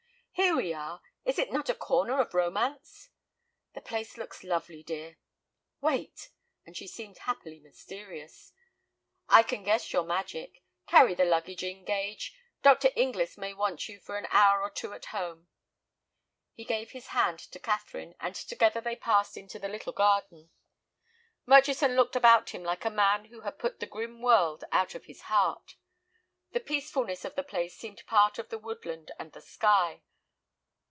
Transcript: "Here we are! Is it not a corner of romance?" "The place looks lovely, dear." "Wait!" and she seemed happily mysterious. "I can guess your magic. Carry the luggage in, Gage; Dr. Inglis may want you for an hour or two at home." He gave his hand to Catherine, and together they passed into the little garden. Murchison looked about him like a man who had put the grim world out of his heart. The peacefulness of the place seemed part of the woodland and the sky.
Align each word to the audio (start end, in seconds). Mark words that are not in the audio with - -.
"Here 0.33 0.55
we 0.57 0.73
are! 0.73 1.01
Is 1.23 1.37
it 1.37 1.51
not 1.51 1.69
a 1.69 1.75
corner 1.75 2.19
of 2.19 2.33
romance?" 2.33 3.09
"The 3.73 3.79
place 3.81 4.17
looks 4.17 4.43
lovely, 4.43 4.81
dear." 4.81 5.17
"Wait!" 5.81 6.31
and 6.65 6.75
she 6.75 6.87
seemed 6.87 7.19
happily 7.19 7.59
mysterious. 7.59 8.51
"I 9.29 9.43
can 9.43 9.63
guess 9.63 9.93
your 9.93 10.03
magic. 10.03 10.63
Carry 10.87 11.13
the 11.13 11.25
luggage 11.25 11.63
in, 11.63 11.85
Gage; 11.85 12.35
Dr. 12.63 12.89
Inglis 12.95 13.37
may 13.37 13.53
want 13.53 13.87
you 13.87 13.99
for 13.99 14.17
an 14.17 14.25
hour 14.31 14.63
or 14.63 14.71
two 14.71 14.93
at 14.93 15.07
home." 15.13 15.47
He 16.53 16.65
gave 16.65 16.89
his 16.91 17.07
hand 17.09 17.39
to 17.39 17.59
Catherine, 17.59 18.15
and 18.19 18.33
together 18.35 18.81
they 18.81 18.95
passed 18.95 19.37
into 19.37 19.59
the 19.59 19.69
little 19.69 19.93
garden. 19.93 20.49
Murchison 21.45 21.95
looked 21.95 22.15
about 22.15 22.49
him 22.49 22.63
like 22.63 22.83
a 22.83 22.89
man 22.89 23.25
who 23.25 23.41
had 23.41 23.59
put 23.59 23.79
the 23.79 23.85
grim 23.85 24.21
world 24.23 24.63
out 24.71 24.95
of 24.95 25.05
his 25.05 25.21
heart. 25.23 25.75
The 26.51 26.59
peacefulness 26.59 27.23
of 27.25 27.35
the 27.35 27.43
place 27.43 27.77
seemed 27.77 28.03
part 28.07 28.39
of 28.39 28.49
the 28.49 28.59
woodland 28.59 29.11
and 29.19 29.31
the 29.33 29.41
sky. 29.41 30.01